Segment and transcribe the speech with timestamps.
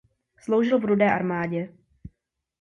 [0.37, 1.73] Sloužil v Rudé armádě.